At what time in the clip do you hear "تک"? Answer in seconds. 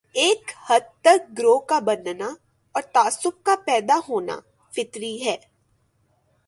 1.01-1.37